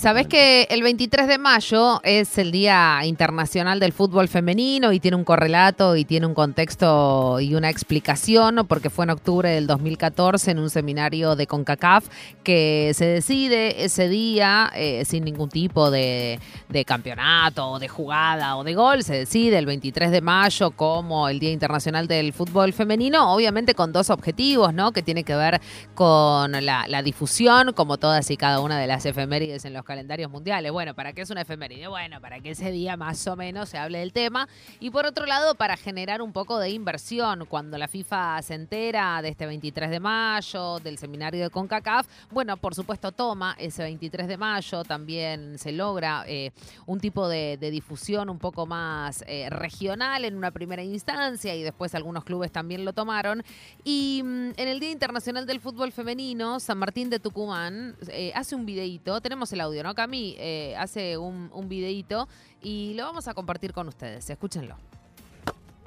Sabés 0.00 0.28
que 0.28 0.68
el 0.70 0.84
23 0.84 1.26
de 1.26 1.38
mayo 1.38 2.00
es 2.04 2.38
el 2.38 2.52
Día 2.52 3.00
Internacional 3.02 3.80
del 3.80 3.92
Fútbol 3.92 4.28
Femenino 4.28 4.92
y 4.92 5.00
tiene 5.00 5.16
un 5.16 5.24
correlato 5.24 5.96
y 5.96 6.04
tiene 6.04 6.24
un 6.24 6.34
contexto 6.34 7.40
y 7.40 7.56
una 7.56 7.68
explicación, 7.68 8.64
porque 8.68 8.90
fue 8.90 9.06
en 9.06 9.10
octubre 9.10 9.50
del 9.50 9.66
2014 9.66 10.52
en 10.52 10.60
un 10.60 10.70
seminario 10.70 11.34
de 11.34 11.48
CONCACAF 11.48 12.06
que 12.44 12.92
se 12.94 13.06
decide 13.06 13.84
ese 13.84 14.08
día 14.08 14.70
eh, 14.76 15.04
sin 15.04 15.24
ningún 15.24 15.48
tipo 15.48 15.90
de, 15.90 16.38
de 16.68 16.84
campeonato, 16.84 17.80
de 17.80 17.88
jugada 17.88 18.56
o 18.56 18.62
de 18.62 18.74
gol, 18.74 19.02
se 19.02 19.14
decide 19.14 19.58
el 19.58 19.66
23 19.66 20.12
de 20.12 20.20
mayo 20.20 20.70
como 20.70 21.28
el 21.28 21.40
Día 21.40 21.50
Internacional 21.50 22.06
del 22.06 22.32
Fútbol 22.32 22.72
Femenino, 22.72 23.34
obviamente 23.34 23.74
con 23.74 23.92
dos 23.92 24.10
objetivos, 24.10 24.72
¿no? 24.72 24.92
Que 24.92 25.02
tiene 25.02 25.24
que 25.24 25.34
ver 25.34 25.60
con 25.96 26.52
la, 26.52 26.86
la 26.86 27.02
difusión, 27.02 27.72
como 27.72 27.96
todas 27.96 28.30
y 28.30 28.36
cada 28.36 28.60
una 28.60 28.78
de 28.78 28.86
las 28.86 29.04
efemérides 29.04 29.64
en 29.64 29.72
los 29.72 29.87
calendarios 29.88 30.30
mundiales. 30.30 30.70
Bueno, 30.70 30.94
¿para 30.94 31.14
qué 31.14 31.22
es 31.22 31.30
una 31.30 31.40
efeméride? 31.40 31.88
Bueno, 31.88 32.20
para 32.20 32.40
que 32.40 32.50
ese 32.50 32.70
día 32.70 32.98
más 32.98 33.26
o 33.26 33.36
menos 33.36 33.70
se 33.70 33.78
hable 33.78 34.00
del 34.00 34.12
tema. 34.12 34.46
Y 34.80 34.90
por 34.90 35.06
otro 35.06 35.24
lado, 35.24 35.54
para 35.54 35.78
generar 35.78 36.20
un 36.20 36.32
poco 36.34 36.58
de 36.58 36.68
inversión. 36.68 37.46
Cuando 37.46 37.78
la 37.78 37.88
FIFA 37.88 38.42
se 38.42 38.54
entera 38.54 39.22
de 39.22 39.30
este 39.30 39.46
23 39.46 39.88
de 39.88 39.98
mayo, 39.98 40.78
del 40.80 40.98
seminario 40.98 41.42
de 41.42 41.48
CONCACAF, 41.48 42.06
bueno, 42.30 42.58
por 42.58 42.74
supuesto 42.74 43.12
toma 43.12 43.56
ese 43.58 43.82
23 43.82 44.28
de 44.28 44.36
mayo, 44.36 44.84
también 44.84 45.58
se 45.58 45.72
logra 45.72 46.24
eh, 46.26 46.52
un 46.84 47.00
tipo 47.00 47.26
de, 47.26 47.56
difusión 47.58 48.28
un 48.28 48.38
poco 48.38 48.66
más 48.66 49.24
eh, 49.26 49.48
regional 49.48 50.26
en 50.26 50.36
una 50.36 50.50
primera 50.50 50.82
instancia 50.82 51.54
y 51.54 51.62
después 51.62 51.94
algunos 51.94 52.24
clubes 52.24 52.52
también 52.52 52.84
lo 52.84 52.92
tomaron. 52.92 53.42
Y 53.84 54.20
mm, 54.22 54.50
en 54.54 54.68
el 54.68 54.80
Día 54.80 54.90
Internacional 54.90 55.46
del 55.46 55.60
Fútbol 55.60 55.92
Femenino, 55.92 56.60
San 56.60 56.76
Martín 56.76 57.08
de 57.08 57.20
Tucumán 57.20 57.96
eh, 58.08 58.32
hace 58.34 58.54
un 58.54 58.66
videíto, 58.66 59.20
tenemos 59.22 59.50
el 59.54 59.62
audio 59.62 59.77
¿no? 59.82 59.94
Cami 59.94 60.36
eh, 60.38 60.74
hace 60.78 61.18
un, 61.18 61.50
un 61.52 61.68
videíto 61.68 62.28
y 62.62 62.94
lo 62.94 63.04
vamos 63.04 63.28
a 63.28 63.34
compartir 63.34 63.72
con 63.72 63.88
ustedes. 63.88 64.28
Escúchenlo. 64.30 64.76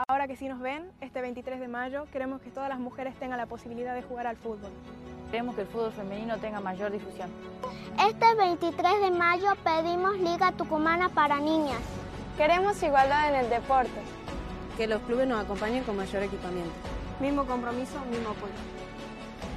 Ahora 0.07 0.27
que 0.27 0.35
sí 0.35 0.47
nos 0.47 0.59
ven, 0.59 0.89
este 0.99 1.21
23 1.21 1.59
de 1.59 1.67
mayo, 1.67 2.05
queremos 2.11 2.41
que 2.41 2.49
todas 2.49 2.69
las 2.69 2.79
mujeres 2.79 3.13
tengan 3.19 3.37
la 3.37 3.45
posibilidad 3.45 3.93
de 3.93 4.01
jugar 4.01 4.25
al 4.25 4.35
fútbol. 4.35 4.71
Queremos 5.29 5.55
que 5.55 5.61
el 5.61 5.67
fútbol 5.67 5.91
femenino 5.91 6.37
tenga 6.37 6.59
mayor 6.59 6.91
difusión. 6.91 7.29
Este 7.99 8.35
23 8.35 9.01
de 9.01 9.11
mayo 9.11 9.53
pedimos 9.63 10.17
Liga 10.19 10.51
Tucumana 10.53 11.09
para 11.09 11.39
niñas. 11.39 11.79
Queremos 12.35 12.81
igualdad 12.81 13.29
en 13.29 13.35
el 13.45 13.49
deporte. 13.49 14.01
Que 14.75 14.87
los 14.87 15.01
clubes 15.03 15.27
nos 15.27 15.43
acompañen 15.43 15.83
con 15.83 15.97
mayor 15.97 16.23
equipamiento. 16.23 16.71
Mismo 17.19 17.45
compromiso, 17.45 17.99
mismo 18.09 18.29
apoyo. 18.29 18.53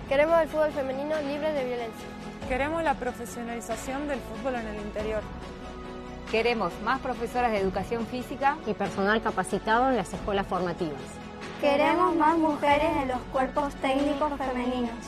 Queremos 0.08 0.38
el 0.42 0.48
fútbol 0.48 0.70
femenino 0.72 1.16
libre 1.22 1.52
de 1.52 1.64
violencia. 1.64 2.06
Queremos 2.48 2.83
la 2.84 2.95
profesionalización 2.95 4.06
del 4.06 4.20
fútbol 4.20 4.56
en 4.56 4.67
el 4.67 4.77
interior. 4.77 5.23
Queremos 6.31 6.73
más 6.83 7.00
profesoras 7.00 7.50
de 7.53 7.59
educación 7.59 8.06
física 8.06 8.59
y 8.67 8.75
personal 8.75 9.23
capacitado 9.23 9.89
en 9.89 9.97
las 9.97 10.12
escuelas 10.12 10.47
formativas. 10.47 11.00
Queremos 11.61 12.15
más 12.17 12.37
mujeres 12.37 12.91
en 13.00 13.09
los 13.09 13.20
cuerpos 13.33 13.75
técnicos 13.77 14.33
femeninos. 14.37 14.98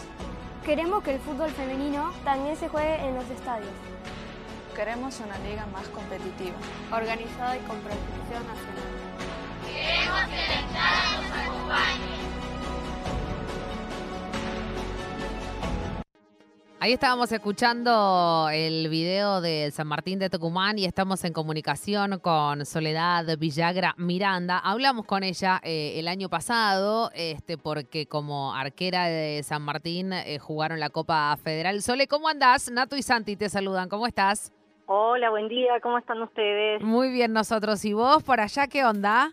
Queremos 0.64 1.03
que 1.03 1.14
el 1.14 1.20
fútbol 1.20 1.51
femenino 1.51 2.11
también 2.25 2.57
se 2.57 2.69
juegue 2.69 3.07
en 3.07 3.14
los 3.14 3.29
estadios. 3.29 3.70
Queremos 4.75 5.20
una 5.20 5.39
liga 5.39 5.67
más 5.73 5.87
competitiva, 5.89 6.57
organizada 6.91 7.57
y 7.57 7.61
con 7.61 7.77
proyección 7.81 8.47
nacional. 8.47 8.92
Queremos 9.67 10.23
que 10.31 10.47
la 10.73 10.89
nos 11.12 11.31
acompañe. 11.33 12.05
Ahí 16.78 16.92
estábamos 16.92 17.32
escuchando 17.32 18.48
el 18.52 18.91
video 18.91 19.41
de 19.41 19.70
San 19.70 19.86
Martín 19.86 20.19
de 20.19 20.28
Tucumán 20.28 20.78
y 20.78 20.84
estamos 20.84 21.24
en 21.24 21.33
comunicación 21.33 22.20
con 22.20 22.66
Soledad 22.66 23.24
Villagra 23.38 23.94
Miranda. 23.96 24.58
Hablamos 24.58 25.06
con 25.06 25.22
ella 25.22 25.58
eh, 25.64 25.98
el 25.98 26.06
año 26.06 26.28
pasado, 26.28 27.10
este, 27.14 27.56
porque 27.56 28.06
como 28.06 28.55
arquera 28.55 29.06
de 29.06 29.42
San 29.42 29.62
Martín 29.62 30.12
eh, 30.12 30.39
jugaron 30.39 30.78
la 30.78 30.90
Copa 30.90 31.34
Federal. 31.42 31.80
Sole, 31.80 32.06
¿cómo 32.08 32.28
andás? 32.28 32.70
Nato 32.70 32.95
y 32.95 33.02
Santi 33.02 33.36
te 33.36 33.48
saludan, 33.48 33.89
¿cómo 33.89 34.06
estás? 34.06 34.52
Hola, 34.84 35.30
buen 35.30 35.48
día, 35.48 35.80
¿cómo 35.80 35.96
están 35.96 36.20
ustedes? 36.20 36.83
Muy 36.83 37.11
bien 37.11 37.33
nosotros. 37.33 37.83
¿Y 37.86 37.95
vos 37.95 38.22
por 38.22 38.39
allá 38.39 38.67
qué 38.67 38.84
onda? 38.84 39.33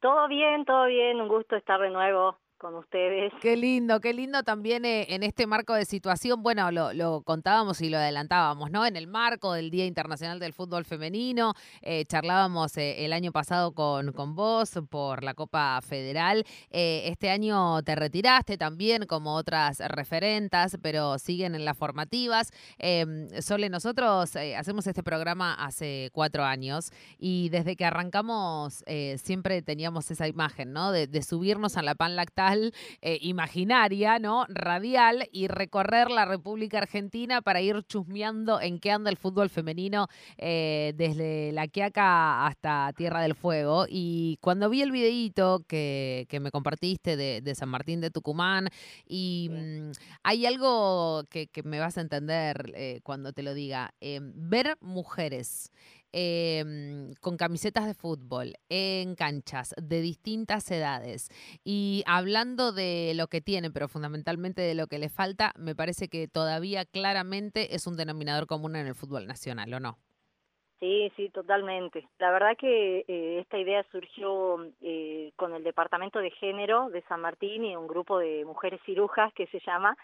Todo 0.00 0.28
bien, 0.28 0.66
todo 0.66 0.84
bien, 0.84 1.22
un 1.22 1.28
gusto 1.28 1.56
estar 1.56 1.80
de 1.80 1.88
nuevo 1.88 2.41
con 2.62 2.76
ustedes. 2.76 3.32
Qué 3.42 3.56
lindo, 3.56 4.00
qué 4.00 4.14
lindo 4.14 4.44
también 4.44 4.84
eh, 4.84 5.06
en 5.08 5.24
este 5.24 5.48
marco 5.48 5.74
de 5.74 5.84
situación. 5.84 6.44
Bueno, 6.44 6.70
lo, 6.70 7.22
contábamos 7.22 7.80
y 7.80 7.90
lo 7.90 7.98
adelantábamos, 7.98 8.70
¿no? 8.70 8.86
En 8.86 8.94
el 8.96 9.08
marco 9.08 9.52
del 9.52 9.68
Día 9.68 9.84
Internacional 9.84 10.38
del 10.38 10.52
Fútbol 10.52 10.84
Femenino, 10.84 11.54
eh, 11.82 12.04
charlábamos 12.06 12.76
eh, 12.76 13.04
el 13.04 13.12
año 13.12 13.32
pasado 13.32 13.72
con, 13.72 14.12
con 14.12 14.36
vos 14.36 14.78
por 14.88 15.24
la 15.24 15.34
Copa 15.34 15.80
Federal. 15.82 16.44
Este 16.70 17.30
año 17.30 17.82
te 17.82 17.96
retiraste 17.96 18.56
también 18.56 19.06
como 19.06 19.34
otras 19.34 19.80
referentas, 19.80 20.78
pero 20.80 21.18
siguen 21.18 21.56
en 21.56 21.64
las 21.64 21.76
formativas. 21.76 22.52
Em, 22.78 23.28
Sole, 23.40 23.70
nosotros 23.70 24.36
hacemos 24.36 24.86
este 24.86 25.02
programa 25.02 25.54
hace 25.54 26.10
cuatro 26.12 26.44
años 26.44 26.92
y 27.18 27.48
desde 27.48 27.74
que 27.74 27.84
arrancamos 27.84 28.84
siempre 29.16 29.62
teníamos 29.62 30.10
esa 30.12 30.28
imagen, 30.28 30.72
¿no? 30.72 30.92
De, 30.92 31.08
de 31.08 31.22
subirnos 31.22 31.76
a 31.76 31.82
la 31.82 31.96
pan 31.96 32.14
lactal 32.14 32.51
eh, 33.00 33.18
imaginaria, 33.20 34.18
¿no? 34.18 34.46
Radial 34.48 35.28
y 35.32 35.48
recorrer 35.48 36.10
la 36.10 36.24
República 36.24 36.78
Argentina 36.78 37.42
para 37.42 37.60
ir 37.60 37.82
chusmeando 37.84 38.60
en 38.60 38.78
qué 38.78 38.90
anda 38.90 39.10
el 39.10 39.16
fútbol 39.16 39.50
femenino 39.50 40.08
eh, 40.38 40.92
desde 40.96 41.52
La 41.52 41.68
Quiaca 41.68 42.46
hasta 42.46 42.92
Tierra 42.96 43.22
del 43.22 43.34
Fuego. 43.34 43.86
Y 43.88 44.38
cuando 44.40 44.70
vi 44.70 44.82
el 44.82 44.92
videíto 44.92 45.64
que, 45.66 46.26
que 46.28 46.40
me 46.40 46.50
compartiste 46.50 47.16
de, 47.16 47.40
de, 47.40 47.54
San 47.54 47.68
Martín 47.68 48.00
de 48.00 48.10
Tucumán, 48.10 48.68
y 49.06 49.48
mmm, 49.50 49.92
hay 50.22 50.46
algo 50.46 51.24
que, 51.30 51.46
que, 51.48 51.62
me 51.62 51.78
vas 51.78 51.98
a 51.98 52.00
entender 52.00 52.72
eh, 52.74 53.00
cuando 53.02 53.32
te 53.32 53.42
lo 53.42 53.54
diga, 53.54 53.94
ver 54.00 54.76
mujeres 54.80 55.70
eh, 56.12 57.12
con 57.20 57.36
camisetas 57.36 57.86
de 57.86 57.94
fútbol 57.94 58.54
en 58.68 59.14
canchas 59.14 59.74
de 59.80 60.00
distintas 60.00 60.70
edades 60.70 61.30
y 61.64 62.02
hablando 62.06 62.72
de 62.72 63.12
lo 63.14 63.28
que 63.28 63.40
tienen, 63.40 63.72
pero 63.72 63.88
fundamentalmente 63.88 64.62
de 64.62 64.74
lo 64.74 64.86
que 64.86 64.98
le 64.98 65.08
falta, 65.08 65.52
me 65.56 65.74
parece 65.74 66.08
que 66.08 66.28
todavía 66.28 66.84
claramente 66.84 67.74
es 67.74 67.86
un 67.86 67.96
denominador 67.96 68.46
común 68.46 68.76
en 68.76 68.86
el 68.86 68.94
fútbol 68.94 69.26
nacional, 69.26 69.72
¿o 69.74 69.80
no? 69.80 69.98
Sí, 70.82 71.12
sí, 71.14 71.28
totalmente. 71.28 72.08
La 72.18 72.32
verdad 72.32 72.56
que 72.58 73.04
eh, 73.06 73.38
esta 73.38 73.56
idea 73.56 73.86
surgió 73.92 74.66
eh, 74.80 75.30
con 75.36 75.54
el 75.54 75.62
Departamento 75.62 76.18
de 76.18 76.32
Género 76.32 76.90
de 76.90 77.02
San 77.02 77.20
Martín 77.20 77.64
y 77.64 77.76
un 77.76 77.86
grupo 77.86 78.18
de 78.18 78.44
mujeres 78.44 78.80
cirujas 78.84 79.32
que 79.34 79.46
se 79.46 79.60
llama, 79.60 79.96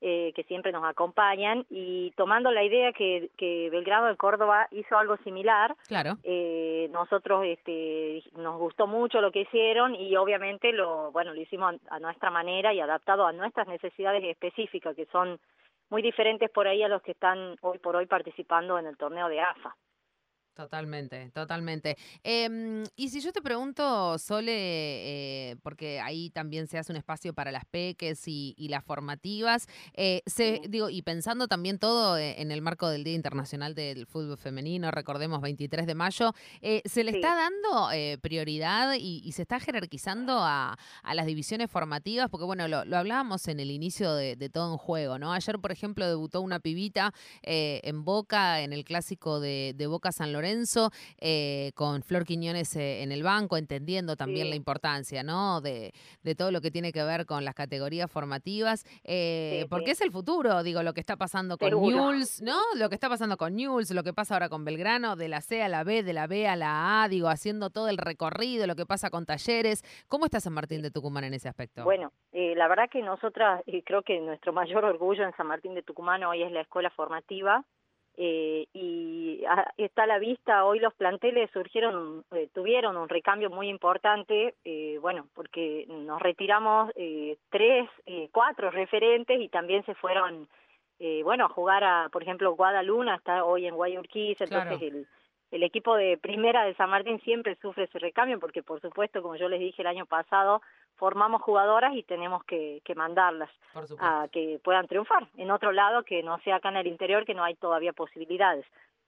eh, 0.00 0.32
que 0.34 0.44
siempre 0.44 0.72
nos 0.72 0.84
acompañan 0.84 1.66
y 1.68 2.12
tomando 2.16 2.50
la 2.50 2.64
idea 2.64 2.92
que, 2.92 3.30
que 3.36 3.68
Belgrado 3.70 4.06
de 4.06 4.16
Córdoba 4.16 4.66
hizo 4.70 4.96
algo 4.96 5.16
similar, 5.18 5.76
claro. 5.88 6.16
eh, 6.22 6.88
nosotros 6.90 7.44
este, 7.46 8.22
nos 8.36 8.58
gustó 8.58 8.86
mucho 8.86 9.20
lo 9.20 9.30
que 9.30 9.42
hicieron 9.42 9.94
y 9.94 10.16
obviamente 10.16 10.72
lo 10.72 11.12
bueno 11.12 11.34
lo 11.34 11.40
hicimos 11.40 11.74
a, 11.90 11.96
a 11.96 11.98
nuestra 11.98 12.30
manera 12.30 12.72
y 12.72 12.80
adaptado 12.80 13.26
a 13.26 13.32
nuestras 13.32 13.68
necesidades 13.68 14.24
específicas 14.24 14.96
que 14.96 15.06
son 15.06 15.38
muy 15.90 16.02
diferentes 16.02 16.50
por 16.50 16.66
ahí 16.66 16.82
a 16.82 16.88
los 16.88 17.02
que 17.02 17.12
están 17.12 17.56
hoy 17.60 17.78
por 17.78 17.96
hoy 17.96 18.06
participando 18.06 18.78
en 18.78 18.86
el 18.86 18.96
torneo 18.96 19.28
de 19.28 19.40
AFA. 19.40 19.76
Totalmente, 20.54 21.30
totalmente. 21.30 21.96
Eh, 22.22 22.84
y 22.96 23.08
si 23.08 23.20
yo 23.20 23.32
te 23.32 23.40
pregunto, 23.40 24.18
Sole, 24.18 24.52
eh, 24.52 25.56
porque 25.62 26.00
ahí 26.00 26.28
también 26.30 26.66
se 26.66 26.76
hace 26.76 26.92
un 26.92 26.96
espacio 26.96 27.32
para 27.32 27.52
las 27.52 27.64
peques 27.64 28.26
y, 28.26 28.54
y 28.58 28.68
las 28.68 28.84
formativas, 28.84 29.68
eh, 29.94 30.22
se, 30.26 30.60
sí. 30.62 30.68
digo, 30.68 30.90
y 30.90 31.02
pensando 31.02 31.48
también 31.48 31.78
todo 31.78 32.18
en 32.18 32.50
el 32.50 32.62
marco 32.62 32.88
del 32.88 33.04
Día 33.04 33.14
Internacional 33.14 33.74
del 33.74 34.06
Fútbol 34.06 34.36
Femenino, 34.36 34.90
recordemos 34.90 35.40
23 35.40 35.86
de 35.86 35.94
mayo, 35.94 36.34
eh, 36.60 36.82
¿se 36.84 37.04
le 37.04 37.12
sí. 37.12 37.18
está 37.18 37.34
dando 37.36 37.92
eh, 37.92 38.18
prioridad 38.20 38.94
y, 38.94 39.22
y, 39.24 39.32
se 39.32 39.42
está 39.42 39.60
jerarquizando 39.60 40.40
a, 40.40 40.76
a, 41.02 41.14
las 41.14 41.26
divisiones 41.26 41.70
formativas? 41.70 42.28
Porque 42.28 42.44
bueno, 42.44 42.68
lo, 42.68 42.84
lo 42.84 42.96
hablábamos 42.98 43.46
en 43.48 43.60
el 43.60 43.70
inicio 43.70 44.14
de, 44.14 44.36
de, 44.36 44.50
todo 44.50 44.72
en 44.72 44.78
juego, 44.78 45.18
¿no? 45.18 45.32
Ayer, 45.32 45.58
por 45.58 45.72
ejemplo, 45.72 46.06
debutó 46.06 46.40
una 46.40 46.60
pibita 46.60 47.14
en 47.42 48.04
Boca, 48.04 48.60
en 48.62 48.72
el 48.72 48.84
clásico 48.84 49.40
de, 49.40 49.74
de 49.76 49.86
Boca 49.86 50.12
San 50.12 50.32
Lorenzo, 50.32 50.39
Lorenzo, 50.40 50.90
eh, 51.18 51.72
con 51.74 52.02
Flor 52.02 52.24
Quiñones 52.24 52.74
eh, 52.74 53.02
en 53.02 53.12
el 53.12 53.22
banco, 53.22 53.58
entendiendo 53.58 54.16
también 54.16 54.46
sí. 54.46 54.50
la 54.50 54.56
importancia, 54.56 55.22
¿no? 55.22 55.60
De, 55.60 55.92
de, 56.22 56.34
todo 56.34 56.50
lo 56.50 56.62
que 56.62 56.70
tiene 56.70 56.92
que 56.92 57.02
ver 57.02 57.26
con 57.26 57.44
las 57.44 57.54
categorías 57.54 58.10
formativas, 58.10 58.86
eh, 59.04 59.60
sí, 59.62 59.68
porque 59.68 59.86
sí. 59.86 59.90
es 59.92 60.00
el 60.00 60.10
futuro, 60.10 60.62
digo, 60.62 60.82
lo 60.82 60.94
que 60.94 61.00
está 61.00 61.16
pasando 61.16 61.58
con. 61.58 61.70
Newell's, 61.70 62.40
¿no? 62.40 62.58
Lo 62.74 62.88
que 62.88 62.94
está 62.94 63.10
pasando 63.10 63.36
con 63.36 63.54
Newell's, 63.54 63.90
lo 63.90 64.02
que 64.02 64.14
pasa 64.14 64.34
ahora 64.34 64.48
con 64.48 64.64
Belgrano, 64.64 65.14
de 65.14 65.28
la 65.28 65.42
C 65.42 65.62
a 65.62 65.68
la 65.68 65.84
B, 65.84 66.02
de 66.02 66.14
la 66.14 66.26
B 66.26 66.48
a 66.48 66.56
la 66.56 67.02
A, 67.02 67.08
digo, 67.08 67.28
haciendo 67.28 67.68
todo 67.68 67.88
el 67.88 67.98
recorrido, 67.98 68.66
lo 68.66 68.76
que 68.76 68.86
pasa 68.86 69.10
con 69.10 69.26
talleres. 69.26 69.82
¿Cómo 70.08 70.24
está 70.24 70.40
San 70.40 70.54
Martín 70.54 70.80
de 70.80 70.90
Tucumán 70.90 71.24
en 71.24 71.34
ese 71.34 71.50
aspecto? 71.50 71.84
Bueno, 71.84 72.12
eh, 72.32 72.54
la 72.56 72.66
verdad 72.66 72.88
que 72.90 73.02
nosotras, 73.02 73.62
creo 73.84 74.02
que 74.02 74.18
nuestro 74.20 74.54
mayor 74.54 74.86
orgullo 74.86 75.24
en 75.24 75.36
San 75.36 75.48
Martín 75.48 75.74
de 75.74 75.82
Tucumán 75.82 76.24
hoy 76.24 76.42
es 76.42 76.50
la 76.50 76.62
escuela 76.62 76.88
formativa, 76.88 77.62
Eh, 78.16 78.66
y 78.74 79.42
está 79.76 80.02
a 80.02 80.06
la 80.06 80.18
vista, 80.18 80.64
hoy 80.64 80.78
los 80.78 80.92
planteles 80.94 81.50
surgieron, 81.52 82.24
eh, 82.32 82.48
tuvieron 82.52 82.96
un 82.96 83.08
recambio 83.08 83.50
muy 83.50 83.68
importante, 83.68 84.54
eh, 84.64 84.98
bueno, 85.00 85.26
porque 85.34 85.86
nos 85.88 86.20
retiramos 86.20 86.90
eh, 86.96 87.36
tres, 87.50 87.88
eh, 88.06 88.28
cuatro 88.32 88.70
referentes 88.70 89.40
y 89.40 89.48
también 89.48 89.84
se 89.86 89.94
fueron, 89.94 90.48
eh, 90.98 91.22
bueno, 91.22 91.46
a 91.46 91.48
jugar 91.48 91.82
a, 91.84 92.08
por 92.10 92.22
ejemplo, 92.22 92.54
Guadaluna, 92.54 93.14
está 93.14 93.44
hoy 93.44 93.66
en 93.66 93.76
Guayurquiza, 93.76 94.44
entonces 94.44 94.82
el, 94.82 95.06
el 95.50 95.62
equipo 95.62 95.96
de 95.96 96.18
primera 96.18 96.64
de 96.64 96.74
San 96.74 96.90
Martín 96.90 97.20
siempre 97.20 97.56
sufre 97.56 97.84
ese 97.84 97.98
recambio 97.98 98.38
porque, 98.38 98.62
por 98.62 98.80
supuesto, 98.80 99.22
como 99.22 99.36
yo 99.36 99.48
les 99.48 99.60
dije 99.60 99.82
el 99.82 99.88
año 99.88 100.06
pasado, 100.06 100.60
formamos 101.00 101.40
jugadoras 101.40 101.94
y 101.96 102.02
tenemos 102.02 102.44
que, 102.44 102.82
que 102.84 102.94
mandarlas 102.94 103.50
a 103.98 104.28
que 104.30 104.60
puedan 104.62 104.86
triunfar. 104.86 105.26
En 105.38 105.50
otro 105.50 105.72
lado, 105.72 106.04
que 106.04 106.22
no 106.22 106.38
sea 106.40 106.56
acá 106.56 106.68
en 106.68 106.76
el 106.76 106.86
interior, 106.86 107.24
que 107.24 107.34
no 107.34 107.42
hay 107.42 107.54
todavía 107.54 107.94
posibilidades. 107.94 108.66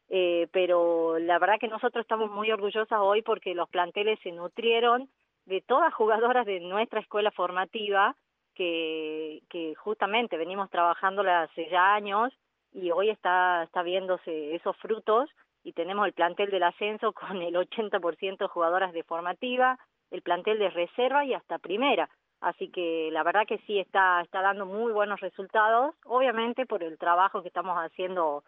Eh, 0.09 0.49
pero 0.53 1.19
la 1.19 1.39
verdad 1.39 1.61
que 1.61 1.69
nosotros 1.69 2.03
estamos 2.03 2.31
muy 2.31 2.51
orgullosas 2.51 2.99
hoy 2.99 3.21
porque 3.21 3.55
los 3.55 3.69
planteles 3.69 4.19
se 4.23 4.33
nutrieron 4.33 5.11
de 5.45 5.61
todas 5.61 5.93
jugadoras 5.93 6.47
de 6.47 6.61
nuestra 6.61 7.01
escuela 7.01 7.31
formativa 7.31 8.17
que, 8.55 9.43
que 9.51 9.75
justamente 9.75 10.39
venimos 10.39 10.71
trabajando 10.71 11.23
hace 11.23 11.69
ya 11.71 11.95
años 11.95 12.33
y 12.73 12.91
hoy 12.91 13.11
está, 13.11 13.65
está 13.65 13.83
viéndose 13.83 14.55
esos 14.55 14.77
frutos 14.79 15.29
y 15.63 15.73
tenemos 15.73 16.07
el 16.07 16.15
plantel 16.15 16.51
del 16.51 16.63
ascenso 16.63 17.13
con 17.13 17.43
el 17.43 17.55
80% 17.55 18.49
jugadoras 18.49 18.93
de 18.95 19.03
formativa, 19.03 19.79
el 20.13 20.23
plantel 20.23 20.59
de 20.59 20.71
reserva 20.71 21.25
y 21.25 21.35
hasta 21.35 21.59
primera. 21.59 22.09
Así 22.41 22.69
que 22.69 23.09
la 23.13 23.23
verdad 23.23 23.47
que 23.47 23.59
sí 23.67 23.79
está, 23.79 24.21
está 24.21 24.43
dando 24.43 24.67
muy 24.67 24.93
buenos 24.93 25.21
resultados, 25.21 25.95
obviamente 26.05 26.67
por 26.67 26.83
el 26.83 26.99
trabajo 26.99 27.43
que 27.43 27.49
estamos 27.49 27.77
haciendo 27.79 28.45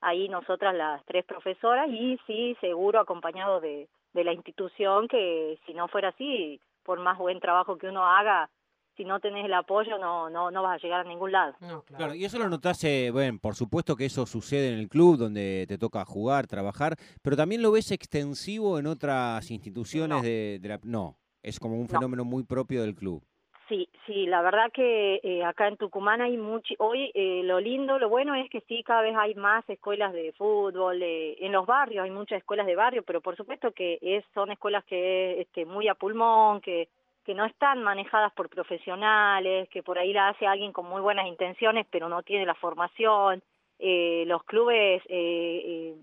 ahí 0.00 0.28
nosotras 0.28 0.74
las 0.74 1.04
tres 1.06 1.24
profesoras 1.24 1.88
y 1.88 2.18
sí, 2.26 2.56
seguro 2.60 3.00
acompañado 3.00 3.60
de, 3.60 3.88
de 4.12 4.24
la 4.24 4.32
institución 4.32 5.08
que 5.08 5.58
si 5.66 5.74
no 5.74 5.88
fuera 5.88 6.10
así, 6.10 6.60
por 6.84 7.00
más 7.00 7.18
buen 7.18 7.40
trabajo 7.40 7.76
que 7.78 7.88
uno 7.88 8.06
haga, 8.06 8.48
si 8.98 9.04
no 9.04 9.20
tenés 9.20 9.44
el 9.44 9.54
apoyo 9.54 9.96
no, 9.96 10.28
no, 10.28 10.50
no 10.50 10.62
vas 10.62 10.78
a 10.78 10.82
llegar 10.82 11.06
a 11.06 11.08
ningún 11.08 11.32
lado. 11.32 11.54
claro. 11.86 12.14
y 12.14 12.24
eso 12.24 12.38
lo 12.38 12.48
notaste, 12.48 13.10
bueno, 13.12 13.38
por 13.40 13.54
supuesto 13.54 13.94
que 13.96 14.04
eso 14.04 14.26
sucede 14.26 14.72
en 14.72 14.78
el 14.80 14.88
club 14.88 15.16
donde 15.16 15.64
te 15.68 15.78
toca 15.78 16.04
jugar, 16.04 16.48
trabajar, 16.48 16.96
pero 17.22 17.36
también 17.36 17.62
lo 17.62 17.70
ves 17.70 17.92
extensivo 17.92 18.78
en 18.78 18.88
otras 18.88 19.50
instituciones 19.52 20.18
no. 20.18 20.22
de, 20.22 20.58
de, 20.60 20.68
la... 20.68 20.80
No, 20.82 21.16
es 21.42 21.60
como 21.60 21.78
un 21.78 21.88
fenómeno 21.88 22.24
no. 22.24 22.30
muy 22.30 22.42
propio 22.42 22.82
del 22.82 22.96
club. 22.96 23.22
Sí, 23.68 23.88
sí, 24.06 24.26
la 24.26 24.40
verdad 24.40 24.72
que 24.72 25.20
eh, 25.22 25.44
acá 25.44 25.68
en 25.68 25.76
Tucumán 25.76 26.22
hay 26.22 26.38
mucho, 26.38 26.74
hoy 26.78 27.12
eh, 27.14 27.42
lo 27.44 27.60
lindo, 27.60 27.98
lo 27.98 28.08
bueno 28.08 28.34
es 28.34 28.48
que 28.48 28.62
sí, 28.62 28.82
cada 28.82 29.02
vez 29.02 29.14
hay 29.14 29.34
más 29.34 29.68
escuelas 29.68 30.14
de 30.14 30.32
fútbol, 30.32 31.02
eh, 31.02 31.36
en 31.44 31.52
los 31.52 31.66
barrios 31.66 32.02
hay 32.02 32.10
muchas 32.10 32.38
escuelas 32.38 32.66
de 32.66 32.74
barrio, 32.74 33.02
pero 33.02 33.20
por 33.20 33.36
supuesto 33.36 33.70
que 33.72 33.98
es, 34.00 34.24
son 34.32 34.50
escuelas 34.50 34.84
que 34.86 35.42
este, 35.42 35.66
muy 35.66 35.86
a 35.86 35.94
pulmón, 35.94 36.62
que 36.62 36.88
que 37.28 37.34
no 37.34 37.44
están 37.44 37.82
manejadas 37.82 38.32
por 38.32 38.48
profesionales, 38.48 39.68
que 39.68 39.82
por 39.82 39.98
ahí 39.98 40.14
la 40.14 40.28
hace 40.28 40.46
alguien 40.46 40.72
con 40.72 40.88
muy 40.88 41.02
buenas 41.02 41.26
intenciones, 41.26 41.86
pero 41.90 42.08
no 42.08 42.22
tiene 42.22 42.46
la 42.46 42.54
formación. 42.54 43.42
Eh, 43.78 44.24
los 44.26 44.42
clubes 44.44 45.02
eh, 45.10 45.62
eh, 45.66 45.94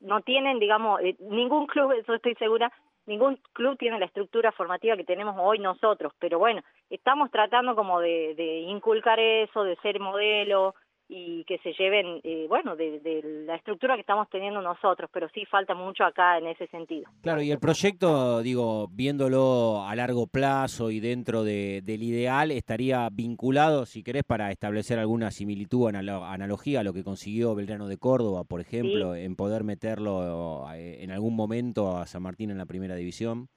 no 0.00 0.20
tienen, 0.20 0.58
digamos, 0.58 1.00
eh, 1.00 1.16
ningún 1.18 1.66
club, 1.66 1.92
eso 1.98 2.12
estoy 2.12 2.34
segura, 2.34 2.70
ningún 3.06 3.38
club 3.54 3.78
tiene 3.78 3.98
la 3.98 4.04
estructura 4.04 4.52
formativa 4.52 4.98
que 4.98 5.04
tenemos 5.04 5.34
hoy 5.38 5.58
nosotros, 5.60 6.12
pero 6.18 6.38
bueno, 6.38 6.60
estamos 6.90 7.30
tratando 7.30 7.74
como 7.74 8.00
de, 8.00 8.34
de 8.34 8.58
inculcar 8.58 9.18
eso, 9.18 9.64
de 9.64 9.76
ser 9.76 9.98
modelo, 9.98 10.74
y 11.08 11.44
que 11.44 11.58
se 11.58 11.72
lleven, 11.72 12.20
eh, 12.24 12.46
bueno, 12.48 12.74
de, 12.74 12.98
de, 13.00 13.44
la 13.46 13.54
estructura 13.54 13.94
que 13.94 14.00
estamos 14.00 14.28
teniendo 14.28 14.60
nosotros, 14.60 15.08
pero 15.12 15.28
sí 15.28 15.44
falta 15.44 15.74
mucho 15.74 16.04
acá 16.04 16.38
en 16.38 16.48
ese 16.48 16.66
sentido. 16.66 17.08
Claro, 17.22 17.42
y 17.42 17.52
el 17.52 17.60
proyecto, 17.60 18.42
digo, 18.42 18.88
viéndolo 18.88 19.84
a 19.86 19.94
largo 19.94 20.26
plazo 20.26 20.90
y 20.90 20.98
dentro 20.98 21.44
de, 21.44 21.80
del 21.84 22.02
ideal, 22.02 22.50
estaría 22.50 23.08
vinculado, 23.12 23.86
si 23.86 24.02
querés, 24.02 24.24
para 24.24 24.50
establecer 24.50 24.98
alguna 24.98 25.30
similitud 25.30 25.84
o 25.84 25.88
analogía 25.88 26.80
a 26.80 26.84
lo 26.84 26.92
que 26.92 27.04
consiguió 27.04 27.54
Belgrano 27.54 27.86
de 27.86 27.98
Córdoba, 27.98 28.42
por 28.44 28.60
ejemplo, 28.60 29.14
sí. 29.14 29.20
en 29.20 29.36
poder 29.36 29.62
meterlo 29.62 30.66
eh, 30.74 31.04
en 31.04 31.12
algún 31.12 31.36
momento 31.36 31.96
a 31.96 32.06
San 32.06 32.22
Martín 32.22 32.50
en 32.50 32.58
la 32.58 32.66
primera 32.66 32.96
división 32.96 33.48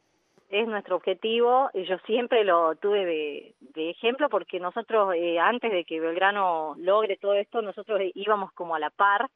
es 0.50 0.68
nuestro 0.68 0.96
objetivo 0.96 1.69
y 1.74 1.84
yo 1.86 1.98
siempre 2.06 2.44
lo 2.44 2.75
tuve 2.75 3.06
de, 3.06 3.56
de 3.60 3.92
ejemplo 3.92 4.30
porque 4.30 4.60
nosotros 4.60 5.13
eh, 5.16 5.40
antes 5.40 5.72
de 5.72 5.86
que 5.86 6.00
Belgrano 6.00 6.75
logre 6.80 7.18
todo 7.18 7.36
esto 7.36 7.62
nosotros 7.62 8.01
íbamos 8.16 8.51
como 8.54 8.75
a 8.75 8.80
la 8.80 8.90
par 8.90 9.30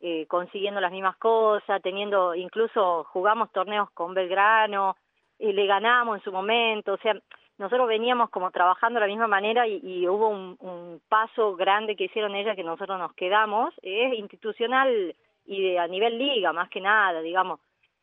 eh, 0.00 0.26
consiguiendo 0.26 0.80
las 0.80 0.92
mismas 0.92 1.16
cosas 1.16 1.82
teniendo 1.82 2.34
incluso 2.36 3.04
jugamos 3.12 3.50
torneos 3.50 3.90
con 3.90 4.14
Belgrano 4.14 4.96
y 5.38 5.52
le 5.52 5.66
ganamos 5.66 6.18
en 6.18 6.24
su 6.24 6.30
momento 6.30 6.94
o 6.94 6.98
sea 6.98 7.14
nosotros 7.58 7.88
veníamos 7.88 8.30
como 8.30 8.52
trabajando 8.52 9.00
de 9.00 9.06
la 9.06 9.10
misma 9.10 9.26
manera 9.26 9.66
y, 9.66 9.80
y 9.82 10.08
hubo 10.08 10.28
un, 10.28 10.56
un, 10.60 11.02
paso 11.08 11.56
grande 11.56 11.96
que 11.96 12.04
hicieron 12.04 12.34
ellas 12.36 12.54
que 12.54 12.62
nosotros 12.62 12.96
nos 12.96 13.12
quedamos 13.14 13.74
es 13.82 14.14
institucional 14.16 15.16
y 15.46 15.62
de 15.62 15.78
a 15.80 15.88
nivel 15.88 16.16
liga 16.16 16.52
más 16.52 16.68
que 16.70 16.80
nada 16.80 17.20
digamos 17.22 17.58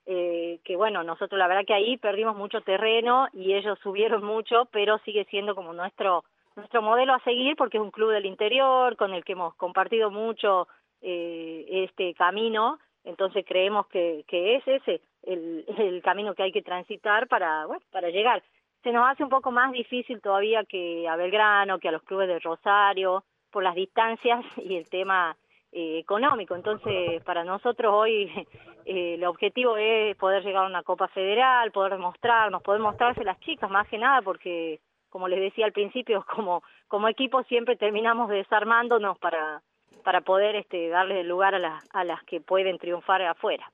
eh, 0.09 0.59
que 0.63 0.77
bueno, 0.77 1.03
nosotros 1.03 1.37
la 1.37 1.47
verdad 1.47 1.65
que 1.65 1.73
ahí 1.73 1.97
perdimos 1.97 2.37
mucho 2.37 2.61
terreno 2.61 3.27
y 3.33 3.53
ellos 3.53 3.77
subieron 3.83 4.23
mucho, 4.23 4.69
pero 4.71 4.97
sigue 4.99 5.25
siendo 5.25 5.53
como 5.53 5.73
nuestro 5.73 6.23
nuestro 6.55 6.81
modelo 6.81 7.13
a 7.13 7.19
seguir 7.19 7.55
porque 7.55 7.77
es 7.77 7.83
un 7.83 7.91
club 7.91 8.11
del 8.11 8.25
interior 8.25 8.95
con 8.95 9.13
el 9.13 9.23
que 9.23 9.33
hemos 9.33 9.53
compartido 9.55 10.09
mucho 10.09 10.67
eh, 11.01 11.65
este 11.69 12.13
camino, 12.15 12.79
entonces 13.03 13.45
creemos 13.45 13.85
que, 13.87 14.23
que 14.27 14.55
es 14.55 14.67
ese 14.67 15.01
el, 15.23 15.65
el 15.77 16.01
camino 16.01 16.33
que 16.33 16.43
hay 16.43 16.51
que 16.51 16.61
transitar 16.61 17.27
para, 17.27 17.65
bueno, 17.65 17.83
para 17.91 18.09
llegar. 18.09 18.41
Se 18.83 18.93
nos 18.93 19.07
hace 19.07 19.23
un 19.23 19.29
poco 19.29 19.51
más 19.51 19.71
difícil 19.73 20.21
todavía 20.21 20.63
que 20.63 21.07
a 21.07 21.17
Belgrano, 21.17 21.79
que 21.79 21.89
a 21.89 21.91
los 21.91 22.03
clubes 22.03 22.29
de 22.29 22.39
Rosario, 22.39 23.23
por 23.51 23.61
las 23.61 23.75
distancias 23.75 24.43
y 24.57 24.77
el 24.77 24.89
tema 24.89 25.35
eh, 25.71 25.99
económico. 25.99 26.55
Entonces, 26.55 27.21
para 27.23 27.43
nosotros 27.43 27.93
hoy 27.93 28.31
eh, 28.85 29.15
el 29.15 29.23
objetivo 29.25 29.77
es 29.77 30.15
poder 30.17 30.43
llegar 30.43 30.63
a 30.63 30.67
una 30.67 30.83
Copa 30.83 31.07
Federal, 31.09 31.71
poder 31.71 31.97
mostrarnos, 31.97 32.63
poder 32.63 32.81
mostrarse 32.81 33.23
las 33.23 33.39
chicas 33.41 33.69
más 33.69 33.87
que 33.87 33.97
nada, 33.97 34.21
porque, 34.21 34.79
como 35.09 35.27
les 35.27 35.39
decía 35.39 35.65
al 35.65 35.73
principio, 35.73 36.25
como, 36.35 36.63
como 36.87 37.07
equipo 37.07 37.43
siempre 37.43 37.75
terminamos 37.75 38.29
desarmándonos 38.29 39.17
para, 39.19 39.61
para 40.03 40.21
poder 40.21 40.55
este, 40.55 40.89
darle 40.89 41.23
lugar 41.23 41.55
a 41.55 41.59
las, 41.59 41.83
a 41.93 42.03
las 42.03 42.23
que 42.23 42.39
pueden 42.39 42.77
triunfar 42.77 43.21
afuera. 43.21 43.69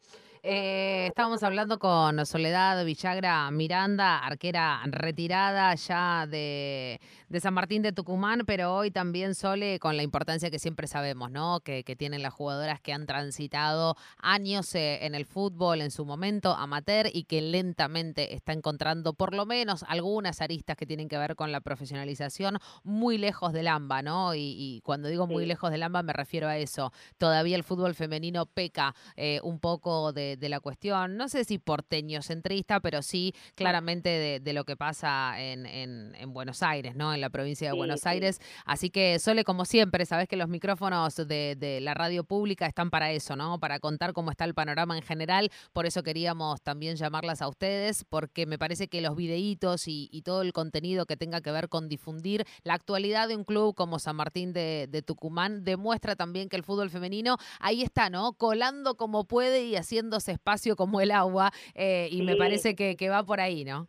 Eh, 0.46 1.06
estábamos 1.08 1.42
hablando 1.42 1.80
con 1.80 2.26
Soledad 2.26 2.84
Villagra 2.84 3.50
Miranda, 3.50 4.18
arquera 4.18 4.82
retirada 4.88 5.74
ya 5.76 6.28
de, 6.28 7.00
de, 7.30 7.40
San 7.40 7.54
Martín 7.54 7.82
de 7.82 7.94
Tucumán, 7.94 8.42
pero 8.46 8.76
hoy 8.76 8.92
también 8.92 9.36
Sole 9.36 9.80
con 9.80 9.96
la 9.96 10.04
importancia 10.04 10.52
que 10.52 10.60
siempre 10.60 10.88
sabemos, 10.88 11.32
¿no? 11.32 11.62
Que, 11.62 11.86
que 11.86 11.96
tienen 11.96 12.22
las 12.22 12.34
jugadoras 12.34 12.82
que 12.82 12.92
han 12.92 13.06
transitado 13.06 13.96
años 14.18 14.76
eh, 14.76 15.06
en 15.06 15.16
el 15.16 15.26
fútbol 15.26 15.80
en 15.80 15.92
su 15.92 16.04
momento 16.04 16.54
amateur 16.54 17.08
y 17.14 17.24
que 17.24 17.42
lentamente 17.42 18.36
está 18.36 18.52
encontrando 18.52 19.14
por 19.14 19.34
lo 19.34 19.46
menos 19.46 19.86
algunas 19.88 20.42
aristas 20.42 20.76
que 20.76 20.86
tienen 20.86 21.08
que 21.08 21.18
ver 21.18 21.38
con 21.38 21.54
la 21.54 21.62
profesionalización 21.62 22.58
muy 22.84 23.18
lejos 23.18 23.54
del 23.54 23.70
AMBA, 23.70 24.02
¿no? 24.02 24.36
Y, 24.36 24.56
y 24.58 24.82
cuando 24.82 25.08
digo 25.08 25.26
muy 25.26 25.44
sí. 25.44 25.48
lejos 25.48 25.72
del 25.72 25.84
AMBA 25.84 26.04
me 26.04 26.12
refiero 26.12 26.50
a 26.50 26.58
eso. 26.58 26.92
Todavía 27.18 27.56
el 27.56 27.64
fútbol 27.64 27.96
femenino 27.96 28.46
peca 28.46 28.94
eh, 29.16 29.40
un 29.42 29.62
poco 29.62 30.12
de 30.12 30.33
de, 30.38 30.50
la 30.50 30.60
cuestión, 30.60 31.18
no 31.18 31.28
sé 31.28 31.44
si 31.44 31.58
porteño 31.58 32.22
centrista, 32.22 32.80
pero 32.80 33.02
sí 33.02 33.34
claramente 33.56 34.10
de, 34.10 34.40
de 34.40 34.54
lo 34.54 34.66
que 34.66 34.76
pasa 34.76 35.40
en, 35.40 35.66
en, 35.66 36.16
en, 36.16 36.34
Buenos 36.34 36.64
Aires, 36.64 36.96
¿no? 36.96 37.14
En 37.14 37.22
la 37.22 37.30
provincia 37.30 37.68
de 37.68 37.74
sí, 37.74 37.78
Buenos 37.78 38.02
sí. 38.02 38.10
Aires. 38.10 38.42
Así 38.66 38.90
que, 38.90 39.20
Sole, 39.20 39.44
como 39.44 39.66
siempre, 39.66 40.06
sabes 40.06 40.28
que 40.28 40.36
los 40.36 40.50
micrófonos 40.50 41.16
de, 41.16 41.56
de, 41.58 41.82
la 41.82 41.94
radio 41.94 42.24
pública 42.24 42.66
están 42.66 42.90
para 42.90 43.12
eso, 43.12 43.36
¿no? 43.36 43.60
Para 43.60 43.80
contar 43.80 44.14
cómo 44.14 44.32
está 44.32 44.46
el 44.46 44.54
panorama 44.54 44.96
en 44.96 45.04
general. 45.04 45.52
Por 45.74 45.86
eso 45.86 46.04
queríamos 46.04 46.62
también 46.62 46.96
llamarlas 46.96 47.42
a 47.42 47.48
ustedes, 47.48 48.06
porque 48.10 48.46
me 48.46 48.58
parece 48.58 48.88
que 48.88 49.02
los 49.02 49.16
videitos 49.16 49.88
y, 49.88 50.10
y 50.12 50.22
todo 50.22 50.42
el 50.42 50.54
contenido 50.54 51.06
que 51.06 51.18
tenga 51.18 51.42
que 51.42 51.52
ver 51.52 51.70
con 51.70 51.90
difundir 51.90 52.46
la 52.64 52.74
actualidad 52.74 53.28
de 53.28 53.36
un 53.36 53.44
club 53.44 53.76
como 53.76 54.00
San 54.00 54.16
Martín 54.16 54.54
de, 54.54 54.88
de 54.90 55.02
Tucumán 55.02 55.64
demuestra 55.64 56.16
también 56.16 56.50
que 56.50 56.56
el 56.56 56.64
fútbol 56.64 56.90
femenino 56.90 57.38
ahí 57.60 57.82
está, 57.82 58.10
¿no? 58.10 58.34
Colando 58.34 58.96
como 58.96 59.26
puede 59.26 59.66
y 59.66 59.76
haciendo 59.76 60.20
espacio 60.32 60.76
como 60.76 61.02
el 61.02 61.12
agua 61.12 61.52
eh, 61.76 62.08
y 62.10 62.20
sí. 62.20 62.24
me 62.24 62.36
parece 62.36 62.76
que, 62.76 62.96
que, 62.96 63.10
va 63.10 63.24
por 63.24 63.40
ahí, 63.40 63.66
¿no? 63.66 63.88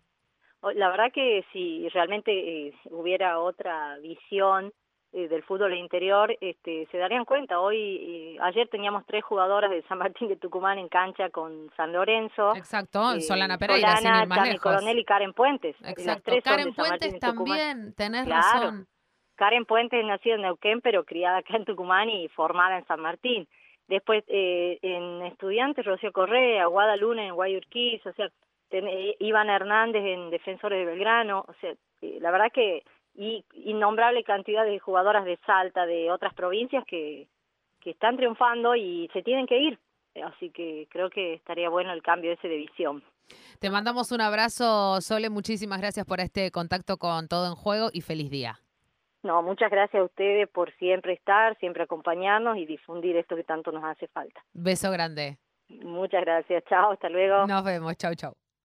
La 0.74 0.88
verdad 0.88 1.12
que 1.12 1.44
si 1.52 1.88
realmente 1.90 2.32
eh, 2.32 2.74
hubiera 2.90 3.38
otra 3.38 3.98
visión 3.98 4.72
eh, 5.16 5.28
del 5.28 5.44
fútbol 5.44 5.72
interior, 5.74 6.36
este, 6.40 6.88
se 6.90 6.98
darían 6.98 7.24
cuenta. 7.24 7.60
Hoy, 7.60 7.76
eh, 7.76 8.36
ayer 8.40 8.66
teníamos 8.68 9.06
tres 9.06 9.22
jugadoras 9.22 9.70
de 9.70 9.80
San 9.82 9.98
Martín 9.98 10.26
de 10.26 10.34
Tucumán 10.34 10.76
en 10.76 10.88
cancha 10.88 11.30
con 11.30 11.70
San 11.76 11.92
Lorenzo. 11.92 12.56
Exacto, 12.56 13.20
Solana 13.20 13.56
Pereira, 13.56 13.96
Solana, 13.96 14.16
sin 14.16 14.22
ir 14.22 14.28
más 14.28 14.38
Tami 14.38 14.50
lejos. 14.50 14.72
Coronel 14.72 14.98
y 14.98 15.04
Karen 15.04 15.32
Puentes. 15.32 15.76
Exacto, 15.84 16.32
Karen 16.42 16.74
Puentes 16.74 17.20
también, 17.20 17.94
tenés 17.94 18.24
claro. 18.24 18.42
razón. 18.42 18.88
Karen 19.36 19.64
Puentes 19.66 20.04
nació 20.04 20.34
en 20.34 20.42
Neuquén, 20.42 20.80
pero 20.80 21.04
criada 21.04 21.38
acá 21.38 21.58
en 21.58 21.64
Tucumán 21.64 22.10
y 22.10 22.26
formada 22.30 22.78
en 22.78 22.86
San 22.86 22.98
Martín 23.00 23.46
Después 23.88 24.24
eh, 24.28 24.78
en 24.82 25.22
estudiantes, 25.26 25.84
Rocío 25.84 26.12
Correa, 26.12 26.66
Guadalupe 26.66 27.20
en 27.20 27.34
Guayurquiz, 27.34 28.04
o 28.06 28.12
sea, 28.12 28.30
Iván 29.18 29.50
Hernández 29.50 30.02
en 30.04 30.30
Defensores 30.30 30.78
de 30.78 30.84
Belgrano, 30.84 31.44
o 31.46 31.54
sea, 31.60 31.72
eh, 32.00 32.18
la 32.20 32.30
verdad 32.30 32.50
que 32.52 32.82
y 33.16 33.44
innombrable 33.54 34.24
cantidad 34.24 34.64
de 34.64 34.78
jugadoras 34.80 35.24
de 35.24 35.38
Salta, 35.46 35.86
de 35.86 36.10
otras 36.10 36.34
provincias 36.34 36.84
que, 36.84 37.28
que 37.80 37.90
están 37.90 38.16
triunfando 38.16 38.74
y 38.74 39.08
se 39.12 39.22
tienen 39.22 39.46
que 39.46 39.58
ir. 39.58 39.78
Así 40.24 40.50
que 40.50 40.86
creo 40.90 41.10
que 41.10 41.34
estaría 41.34 41.68
bueno 41.68 41.92
el 41.92 42.02
cambio 42.02 42.32
ese 42.32 42.48
de 42.48 42.56
visión. 42.56 43.02
Te 43.60 43.70
mandamos 43.70 44.12
un 44.12 44.20
abrazo, 44.20 45.00
Sole. 45.00 45.30
Muchísimas 45.30 45.80
gracias 45.80 46.06
por 46.06 46.20
este 46.20 46.50
contacto 46.50 46.98
con 46.98 47.28
Todo 47.28 47.46
en 47.46 47.54
Juego 47.54 47.88
y 47.92 48.00
feliz 48.00 48.30
día. 48.30 48.63
No, 49.24 49.42
muchas 49.42 49.70
gracias 49.70 50.00
a 50.00 50.04
ustedes 50.04 50.48
por 50.50 50.70
siempre 50.74 51.14
estar, 51.14 51.56
siempre 51.58 51.82
acompañarnos 51.82 52.58
y 52.58 52.66
difundir 52.66 53.16
esto 53.16 53.34
que 53.34 53.42
tanto 53.42 53.72
nos 53.72 53.82
hace 53.82 54.06
falta. 54.08 54.44
Beso 54.52 54.90
grande. 54.90 55.38
Muchas 55.68 56.20
gracias. 56.20 56.62
Chao, 56.68 56.92
hasta 56.92 57.08
luego. 57.08 57.46
Nos 57.46 57.64
vemos. 57.64 57.96
Chao, 57.96 58.14
chao. 58.14 58.36